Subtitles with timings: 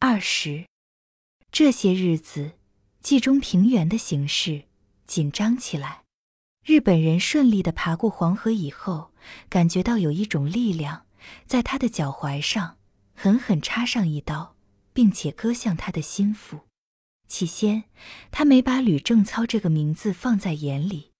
[0.00, 0.64] 二十。
[1.50, 2.52] 这些日子，
[3.02, 4.66] 冀中平原的形势
[5.08, 6.04] 紧张起来。
[6.64, 9.10] 日本人顺利的爬过黄河以后，
[9.48, 11.04] 感觉到有一种力量
[11.46, 12.76] 在他的脚踝上
[13.12, 14.54] 狠狠插上一刀，
[14.92, 16.60] 并且割向他的心腹。
[17.26, 17.82] 起先，
[18.30, 21.10] 他没把吕正操这个名字放在眼里。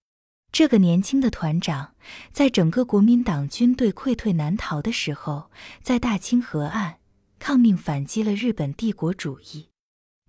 [0.52, 1.95] 这个年轻的团长，
[2.30, 5.50] 在整个国民党军队溃退难逃的时候，
[5.82, 7.00] 在大清河岸
[7.39, 9.68] 抗命反击了日本帝国主义。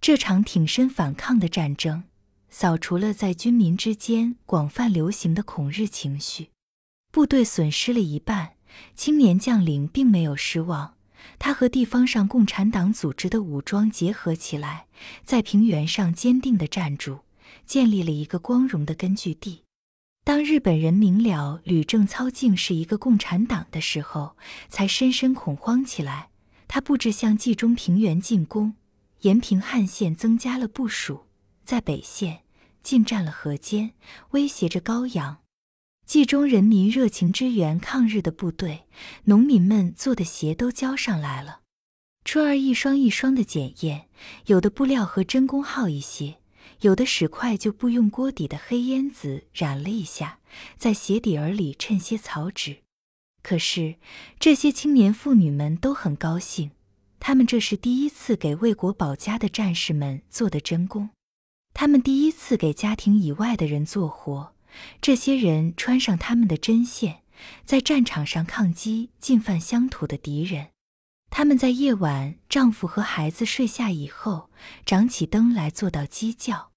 [0.01, 2.03] 这场挺身反抗的战争，
[2.49, 6.49] 扫除了在军民之间广泛流行的恐日情绪。
[7.11, 8.53] 部队损失了一半，
[8.95, 10.93] 青年将领并没有失望。
[11.37, 14.85] 他和地方上共产党组织的武装结合起来，
[15.25, 17.19] 在平原上坚定地站住，
[17.65, 19.63] 建立了一个光荣的根据地。
[20.23, 24.37] 当日本人明了吕正操竟是一个共产党的时候，
[24.69, 26.29] 才深深恐慌起来。
[26.69, 28.75] 他布置向冀中平原进攻，
[29.21, 31.25] 延平汉线增加了部署，
[31.65, 32.43] 在北线
[32.83, 33.93] 进占了河间，
[34.29, 35.39] 威胁着高阳。
[36.05, 38.85] 冀中人民热情支援抗日的部队，
[39.25, 41.61] 农民们做的鞋都交上来了。
[42.23, 44.07] 春儿一双一双的检验，
[44.45, 46.37] 有的布料和真工好一些，
[46.81, 50.39] 有的使块就不用锅底的黑烟子染了一下，
[50.77, 52.83] 在鞋底儿里衬些草纸。
[53.41, 53.95] 可是
[54.39, 56.71] 这些青年妇女们都很高兴，
[57.19, 61.09] 他们这是第一次给为国保家的战士们做的真工，
[61.73, 64.53] 他们第一次给家庭以外的人做活。
[65.01, 67.23] 这些人穿上他们的针线，
[67.65, 70.67] 在战场上抗击进犯乡土的敌人。
[71.31, 74.49] 他们在夜晚，丈夫和孩子睡下以后，
[74.85, 76.71] 掌起灯来做到鸡叫。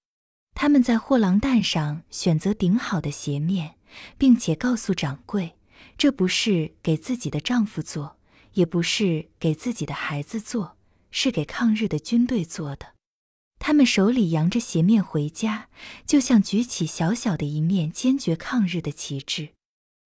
[0.54, 3.76] 他们在货郎担上选择顶好的鞋面，
[4.16, 5.56] 并且告诉掌柜，
[5.96, 8.18] 这不是给自己的丈夫做，
[8.54, 10.76] 也不是给自己的孩子做，
[11.10, 12.94] 是给抗日的军队做的。
[13.58, 15.68] 他们手里扬着鞋面回家，
[16.04, 19.50] 就像举起小小的一面坚决抗日的旗帜。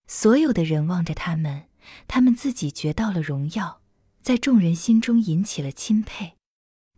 [0.06, 1.68] 所有的人望着他们，
[2.06, 3.80] 他们自己觉到了荣耀，
[4.20, 6.34] 在众人心中引起了钦佩。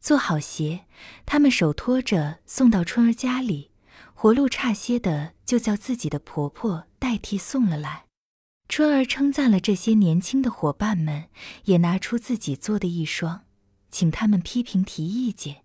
[0.01, 0.87] 做好鞋，
[1.25, 3.71] 他们手托着送到春儿家里，
[4.13, 8.08] 活路差些的就叫自己的婆婆代替送了来。
[8.69, 11.31] 春儿称赞了这些年轻的伙伴们，
[11.65, 13.47] 也拿出自己做的一双，
[13.91, 15.65] 请他们批评提意见。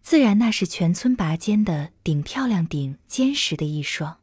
[0.00, 4.22] 自然，那是全村拔尖的顶漂亮、顶坚实的一双。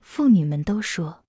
[0.00, 1.26] 妇女们都说，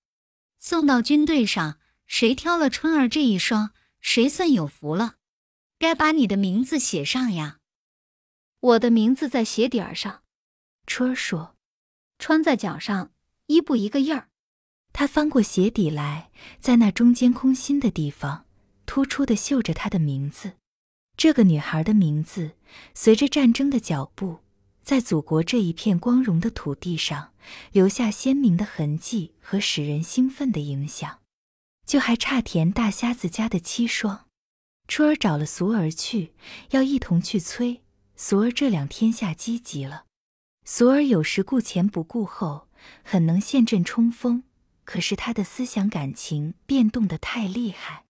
[0.57, 1.77] 送到军队上，
[2.07, 5.15] 谁挑了春儿这一双，谁算有福了。
[5.77, 7.59] 该把你的名字写上呀。
[8.61, 10.23] 我的名字在鞋底儿上。
[10.87, 11.57] 春儿说，
[12.17, 13.11] 穿在脚上，
[13.47, 14.28] 一步一个印儿。
[14.99, 16.29] 他翻过鞋底来，
[16.59, 18.43] 在那中间空心的地方，
[18.85, 20.55] 突出的绣着他的名字。
[21.15, 22.57] 这个女孩的名字，
[22.93, 24.39] 随着战争的脚步，
[24.83, 27.31] 在祖国这一片光荣的土地上
[27.71, 31.19] 留下鲜明的痕迹和使人兴奋的影响。
[31.85, 34.25] 就还差田大瞎子家的七双。
[34.89, 36.33] 春儿找了俗儿去，
[36.71, 37.83] 要一同去催。
[38.17, 40.03] 俗儿这两天下积极了。
[40.65, 42.67] 俗儿有时顾前不顾后，
[43.01, 44.43] 很能陷阵冲锋，
[44.89, 48.05] 可是他的思想感情变动得太厉害。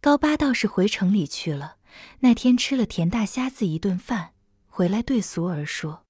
[0.00, 1.76] 高八倒是回城里去了。
[2.20, 4.32] 那天吃了田大瞎子一顿饭，
[4.66, 6.06] 回来对俗儿说：“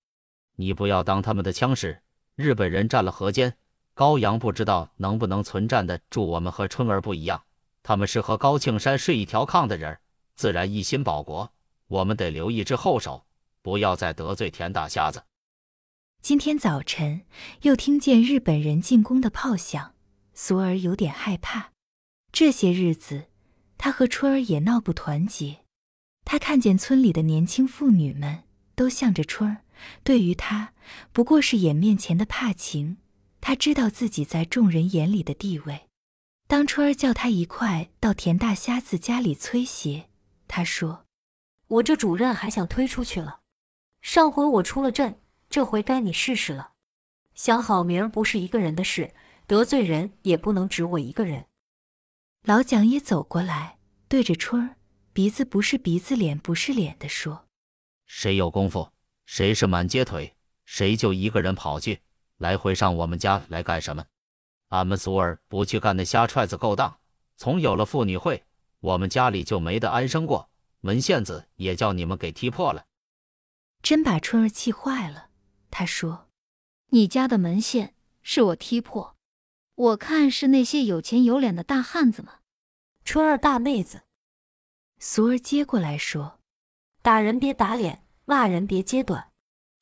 [0.54, 2.00] 你不要当他们的枪使。
[2.36, 3.56] 日本人占了河间，
[3.92, 6.24] 高阳不知道能不能存站得住。
[6.24, 7.42] 我们和春儿不一样，
[7.82, 9.98] 他们是和高庆山睡一条炕的人，
[10.36, 11.52] 自然一心保国。
[11.88, 13.26] 我们得留一只后手，
[13.62, 15.24] 不要再得罪田大瞎子。”
[16.22, 17.22] 今天早晨
[17.62, 19.93] 又听见日本人进攻的炮响，
[20.34, 21.70] 俗儿有点害怕。
[22.32, 23.26] 这些日子，
[23.78, 25.60] 他和春儿也闹不团结。
[26.24, 28.44] 他看见村里的年轻妇女们
[28.74, 29.62] 都向着春儿，
[30.02, 30.72] 对于他
[31.12, 32.96] 不过是眼面前的怕情。
[33.40, 35.88] 他知道自己在众人眼里的地位。
[36.46, 40.08] 当春儿叫他一块到田大瞎子家里催鞋，
[40.48, 41.04] 他说
[41.68, 43.40] ：“我这主任还想推出去了。
[44.00, 46.72] 上回我出了阵，这回该你试试了。
[47.34, 49.12] 想好名不是一个人的事，
[49.46, 51.46] 得罪人也不能只我一个人。”
[52.44, 54.76] 老蒋也走过来，对着春儿。
[55.12, 57.46] 鼻子不是鼻子，脸不是脸的说
[58.04, 58.90] ：“谁有功夫，
[59.26, 62.00] 谁是满街腿，谁就一个人跑去，
[62.38, 64.04] 来回上我们家来干什么？
[64.70, 66.98] 俺们俗儿不去干那瞎踹子勾当。
[67.36, 68.42] 从有了妇女会，
[68.80, 70.50] 我们家里就没得安生过，
[70.80, 72.86] 门线子也叫你们给踢破了。”
[73.80, 75.28] 真把春儿气坏了。
[75.70, 76.28] 他说
[76.90, 79.13] ：“你家的门线是我踢破，
[79.74, 82.32] 我看是那些有钱有脸的大汉子们。
[83.04, 84.02] 春儿大妹子。”
[85.00, 86.38] 俗儿接过来说
[87.02, 89.28] ：“打人别打脸，骂人别揭短。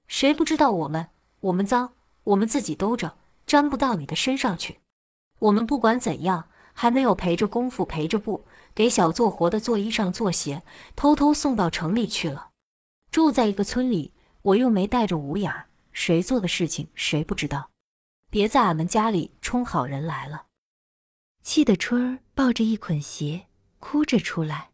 [0.07, 1.09] 谁不知道我们？
[1.41, 1.95] 我们脏，
[2.25, 3.17] 我们自己兜着，
[3.47, 4.79] 沾不到你的身上去。
[5.41, 10.63] 我们不管怎样，还没有陪着功夫陪着布，给小做活的做衣裳做鞋，
[10.95, 12.51] 偷偷送到城里去了。
[13.11, 15.53] 住在一个村里，我又没带着五眼，
[15.93, 17.72] 谁做的事情谁不知道。
[18.33, 20.47] 别在俺们家里充好人来了。
[21.43, 23.49] 气得春儿抱着一捆鞋，
[23.79, 24.71] 哭着出来。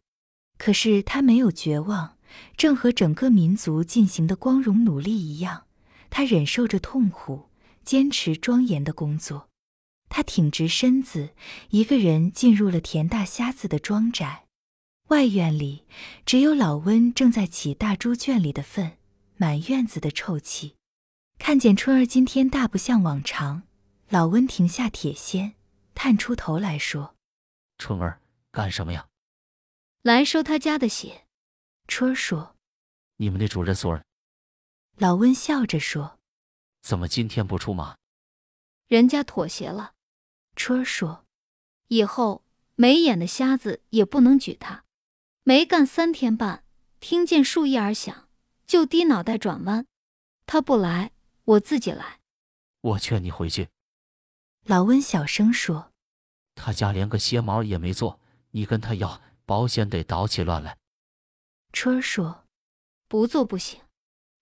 [0.57, 2.17] 可是他没有绝望，
[2.55, 5.65] 正和整个民族进行的光荣努力一样，
[6.09, 7.49] 他忍受着痛苦，
[7.83, 9.49] 坚持庄严的工作。
[10.07, 11.31] 他挺直身子，
[11.71, 14.45] 一个人进入了田大瞎子的庄宅。
[15.09, 15.83] 外院里
[16.25, 18.93] 只有老温正在起大猪圈里的粪，
[19.35, 20.75] 满院子的臭气。
[21.39, 23.63] 看见春儿今天大不像往常，
[24.09, 25.55] 老温停下铁锨，
[25.95, 27.15] 探出头来说
[27.79, 28.21] ：“春儿，
[28.51, 29.07] 干什么呀？”
[30.03, 31.25] 来收他家的血。
[31.87, 32.55] 春儿说
[33.17, 34.05] ：“你们的主人孙儿。”
[34.97, 36.19] 老温笑着说
[36.83, 37.97] ：“怎么今天不出马？”
[38.87, 39.93] 人家妥协了。
[40.55, 41.25] 春儿说
[41.87, 42.43] ：“以后
[42.75, 44.83] 没眼的瞎子也不能举他。
[45.43, 46.63] 没干三天半，
[46.99, 48.27] 听见树叶儿响，
[48.67, 49.87] 就低脑袋转弯。
[50.45, 51.11] 他不来，
[51.49, 52.19] 我自己来。
[52.81, 53.69] 我劝你回去。”
[54.65, 55.91] 老温小声说
[56.55, 58.19] ：“他家连个鞋毛也没做，
[58.51, 60.77] 你跟他要。”保险得捣起乱来。
[61.73, 62.45] 春儿说
[63.09, 63.81] ：“不做不行，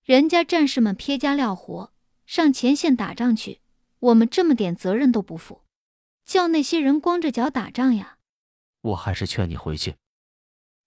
[0.03, 1.93] 人家战士们撇家撂活
[2.25, 3.61] 上前线打仗去，
[3.99, 5.63] 我们这么点责任都不负，
[6.25, 8.17] 叫那些人光着脚打仗呀？”
[8.83, 9.95] 我还是劝你回去。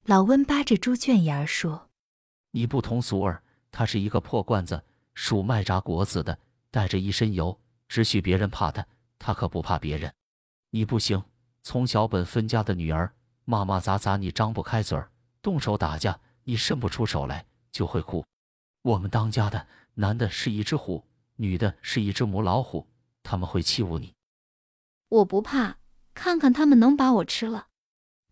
[0.04, 1.88] 老温扒着猪圈沿儿说
[2.52, 4.84] ：“你不同俗儿，他是一个破罐子，
[5.22, 6.38] 属卖炸果子的，
[6.70, 8.86] 带着一身油，只许别人怕他，
[9.18, 10.10] 他可不怕别人。
[10.70, 11.22] 你不行，
[11.62, 13.12] 从小本分家的女儿。”
[13.44, 14.98] 骂骂咋咋，你张不开嘴；
[15.42, 18.24] 动手打架，你伸不出手来，就会哭。
[18.80, 21.04] 我们当家的，男的是一只虎，
[21.36, 22.86] 女的是一只母老虎，
[23.22, 24.14] 他们会欺侮你。
[25.10, 25.76] 我不怕，
[26.14, 27.66] 看看他们能把我吃了。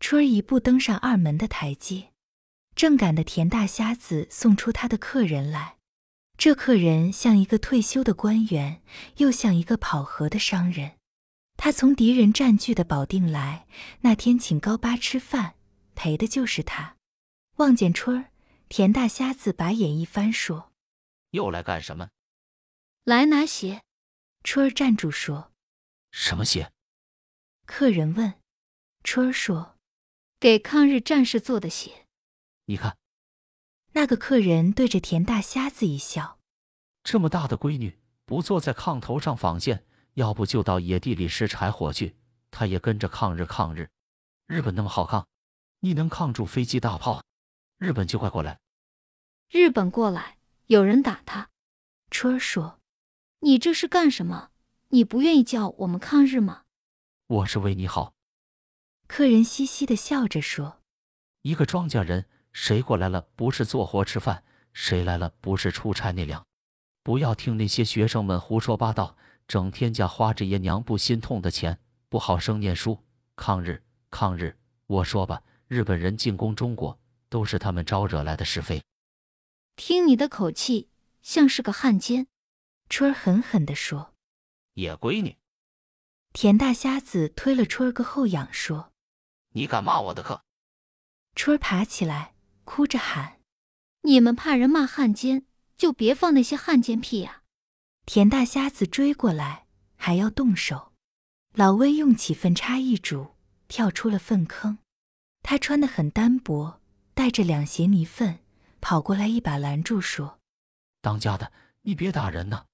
[0.01, 2.13] 春儿一步登上二门的台阶，
[2.75, 5.78] 正赶的田大瞎子送出他的客人来。
[6.39, 8.81] 这客人像一个退休的官员，
[9.17, 10.97] 又像一个跑河的商人。
[11.57, 13.67] 他从敌人占据的保定来，
[14.03, 15.57] 那天请高八吃饭，
[15.97, 16.97] 陪的就是他。
[17.57, 18.31] 望见春儿，
[18.69, 20.71] 田大瞎子把眼一翻，说
[21.33, 22.11] ：“又来干什么？”
[23.03, 23.83] 来拿鞋。
[24.45, 25.51] 春儿站住说
[26.13, 26.71] ：“什么鞋？”
[27.67, 28.35] 客人问。
[29.03, 29.77] 春儿说
[30.39, 32.07] ：“给抗日战士做的鞋。”
[32.67, 32.97] 你看，
[33.99, 36.39] 那个客人对着田大瞎子一笑
[37.03, 39.85] ：“这么大的闺女，不坐在炕头上纺线。”
[40.15, 42.15] 要不就到野地里拾柴火去，
[42.53, 43.91] 她也跟着抗日抗日。
[44.47, 45.27] 日本那么好抗，
[45.81, 47.25] 你能抗住飞机大炮，
[47.79, 48.61] 日本就快过来。
[49.49, 51.51] 日本过来，有人打他。
[52.09, 52.79] 春儿说
[53.43, 54.51] ：“你这是干什么？
[54.91, 56.63] 你不愿意叫我们抗日吗？”
[57.27, 58.15] 我是为你好。
[59.09, 60.83] 客人嘻嘻的笑着说
[61.43, 62.29] ：“一个庄稼人，
[62.61, 66.45] 谁过来了不是做活吃饭，谁来了不是出差那辆。
[67.05, 69.17] 不要听那些学生们胡说八道。”
[69.47, 71.79] 整天家花着爷娘不心痛的钱，
[72.11, 73.03] 不好生念书。
[73.35, 74.55] 抗日，抗日！
[74.87, 76.99] 我说吧，日本人进攻中国，
[77.31, 78.83] 都是他们招惹来的是非。
[79.77, 80.91] 听你的口气，
[81.23, 82.27] 像是个汉奸。
[82.91, 84.13] 春儿狠狠地说
[84.75, 85.39] ：“野闺女！”
[86.35, 88.93] 田大瞎子推了春儿个后仰，说
[89.55, 90.43] ：“你敢骂我的课？”
[91.35, 92.35] 春儿爬起来，
[92.69, 93.41] 哭着喊
[94.05, 95.47] ：“你们怕人骂汉奸，
[95.79, 97.43] 就别放那些汉奸屁呀！”
[98.05, 100.93] 田大瞎子追过来，还要动手。
[101.55, 103.31] 老温用起粪叉一拄，
[103.69, 104.79] 跳出了粪坑。
[105.43, 106.83] 他穿得很单薄，
[107.15, 108.41] 带着两鞋泥粪，
[108.83, 110.39] 跑过来一把拦住，说
[111.01, 111.51] ：“当家的，
[111.83, 112.67] 你别打人呐！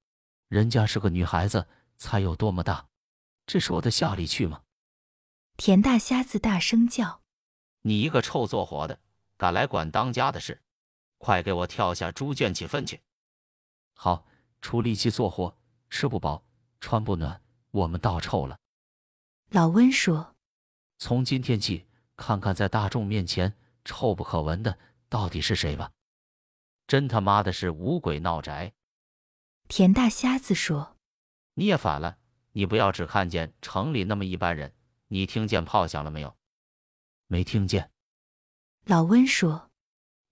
[0.48, 2.88] 人家是个女孩子，才有多么大，
[3.46, 4.62] 这是我的下里去吗？”
[5.56, 7.22] 田大瞎子大声叫
[7.82, 8.98] ：“你一个臭做活的，
[9.36, 10.60] 敢来管当家的事？
[11.18, 13.00] 快给我跳下猪圈起粪去！”
[13.94, 14.26] 好。
[14.64, 15.54] 出力气做活，
[15.90, 16.42] 吃不饱，
[16.80, 18.58] 穿不暖，我们倒臭了。
[19.50, 20.36] 老温说
[20.96, 21.86] ：“从今天起，
[22.16, 24.78] 看看在大众面前臭不可闻的
[25.10, 25.92] 到底是谁吧。”
[26.88, 28.72] 真他妈的是五鬼闹宅！
[29.68, 30.96] 田大瞎子说
[31.52, 32.16] ：“你也反了，
[32.52, 34.74] 你不要只看见城里那么一般人，
[35.08, 36.34] 你听见炮响了没有？
[37.26, 37.90] 没听见。”
[38.86, 39.70] 老温说：“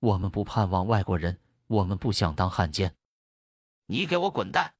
[0.00, 2.94] 我们不盼望外国人，我们不想当汉奸。”
[3.88, 4.72] 你给我滚蛋！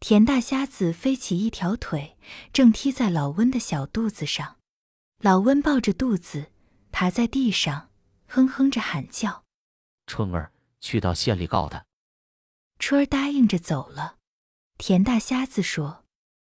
[0.00, 2.18] 田大瞎子飞起一条腿，
[2.52, 4.58] 正踢在老温的小肚子上。
[5.18, 6.50] 老温抱着肚子，
[6.90, 7.90] 爬在地上，
[8.26, 9.44] 哼哼着喊叫
[10.06, 11.86] ：“春儿，去到县里告他。
[12.80, 14.16] 春儿答应着走了。
[14.76, 16.04] 田大瞎子说：“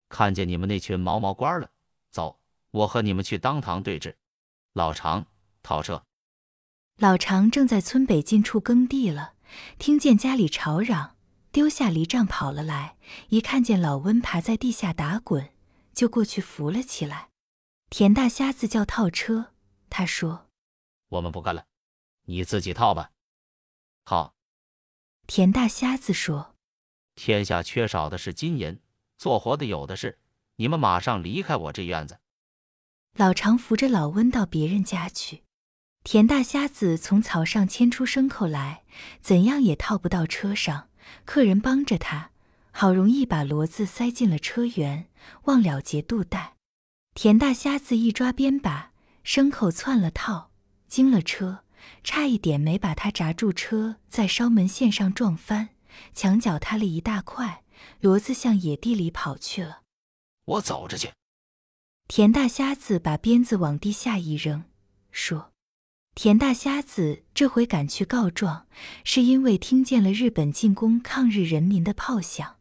[0.09, 1.71] 看见你们那群毛毛官了，
[2.11, 2.41] 走，
[2.71, 4.17] 我和你们去当堂对质。”
[4.73, 5.27] 老常
[5.63, 6.03] 套车。
[6.99, 9.35] 老常正在村北近处耕地了，
[9.79, 11.17] 听见家里吵嚷，
[11.51, 12.97] 丢下犁杖跑了来。
[13.31, 15.53] 一看见老温爬在地下打滚，
[15.93, 17.31] 就过去扶了起来。
[17.91, 19.53] 田大瞎子叫套车，
[19.91, 20.49] 他说
[21.11, 21.67] ：“我们不干了，
[22.27, 23.11] 你自己套吧。”
[24.07, 24.35] 好。
[25.27, 26.55] 田大瞎子说
[27.17, 28.81] ：“天下缺少的是金银，
[29.19, 30.19] 做活的有的是，
[30.57, 32.21] 你们马上离开我这院子。”
[33.17, 35.44] 老常扶着老温到别人家去。
[36.05, 38.83] 田大瞎子从草上牵出牲口来，
[39.23, 40.89] 怎样也套不到车上。
[41.25, 42.31] 客人帮着他，
[42.71, 45.07] 好容易把骡子塞进了车辕，
[45.45, 46.57] 忘了结肚带。
[47.15, 48.93] 田大瞎子一抓鞭把，
[49.25, 50.51] 牲口窜了套，
[50.87, 51.65] 惊了车。
[52.03, 55.71] 差一点没把他闸住，车在烧门线上撞翻，
[56.15, 57.63] 墙角塌了一大块，
[58.03, 59.83] 骡子向野地里跑去了。
[60.45, 61.11] 我走着去。
[62.09, 64.65] 田大瞎子把鞭子往地下一扔，
[65.11, 65.53] 说
[66.15, 68.67] ：“田大瞎子这回赶去告状，
[69.03, 72.57] 是因为听见了日本进攻抗日人民的炮响，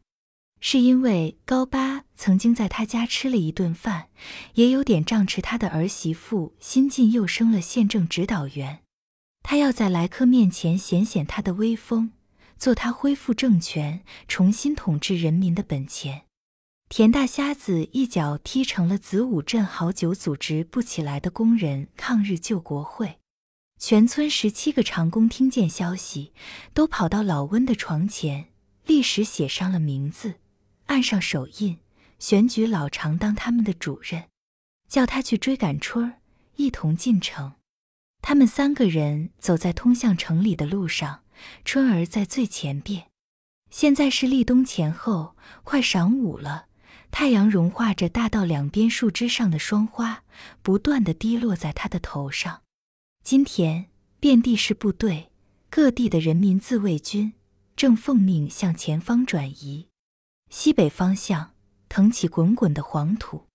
[0.60, 4.08] 是因为高八曾经在他家吃了一顿饭，
[4.54, 8.80] 也有点仗持他的儿媳妇新晋又升了县政指导员。”
[9.46, 12.10] 他要在来客面前显显他的威风，
[12.58, 16.22] 做他恢复政权、重新统治人民的本钱。
[16.88, 23.18] 田大瞎子一脚踢成了子午镇好久组织不起来的工人抗日救国会。
[23.78, 26.32] 全村十七个长工听见消息，
[26.72, 28.46] 都跑到老温的床前，
[28.86, 30.36] 立时写上了名字，
[30.86, 31.78] 按上手印，
[32.18, 34.24] 选举老常当他们的主任，
[34.88, 36.20] 叫他去追赶春儿，
[36.56, 37.54] 一同进城。
[38.22, 41.20] 他们三个人走在通向城里的路上，
[41.64, 43.08] 春儿在最前边。
[43.70, 46.66] 现在是立冬前后，快晌午了，
[47.10, 50.22] 太阳融化着大道两边树枝上的霜花，
[50.62, 52.62] 不断的滴落在他的头上。
[53.24, 53.86] 今天
[54.20, 55.30] 遍地是部队，
[55.70, 57.32] 各地的人民自卫军
[57.74, 59.88] 正奉命向前方转移。
[60.50, 61.52] 西北方向
[61.88, 63.46] 腾起滚滚的黄土。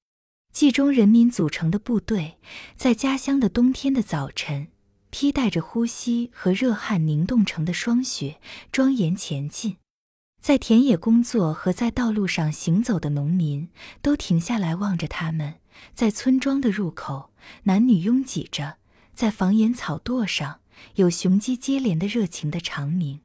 [0.52, 2.40] 冀中人民组成的部队，
[2.76, 4.70] 在家乡的冬天的早晨，
[5.12, 9.78] 披带着呼吸和热汗凝冻成的霜雪，庄严前进。
[10.42, 13.70] 在田野工作和在道路上行走的农民，
[14.02, 15.60] 都停下来望着他们。
[15.94, 17.30] 在村庄的入口，
[17.66, 18.80] 男女拥挤着；
[19.20, 20.62] 在房檐草垛上，
[20.96, 23.20] 有雄鸡接连的热情的长鸣。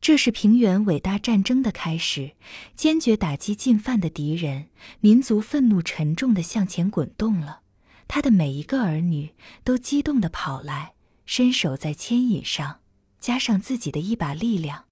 [0.00, 2.30] 这是平原伟大战争的开始，
[2.74, 4.68] 坚决打击进犯的敌人，
[5.00, 7.60] 民族愤怒沉重地向前滚动了。
[8.08, 10.94] 他的每一个儿女都激动地跑来，
[11.26, 12.80] 伸手在牵引上，
[13.20, 14.85] 加上自己的一把力量，